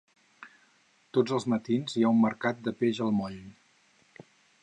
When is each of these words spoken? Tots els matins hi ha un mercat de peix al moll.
Tots 1.17 1.35
els 1.37 1.45
matins 1.53 1.97
hi 1.99 2.07
ha 2.07 2.11
un 2.15 2.23
mercat 2.23 2.65
de 2.69 2.75
peix 2.81 3.05
al 3.09 3.15
moll. 3.21 3.39